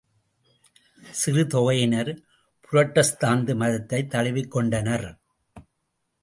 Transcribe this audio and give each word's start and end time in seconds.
சிறு 1.11 1.43
தொகையினர் 1.43 2.09
புரட்டஸ்தாந்து 2.71 3.55
மதத்தைத் 3.55 4.09
தழுவிக் 4.09 4.51
கொண்டனர். 4.51 5.07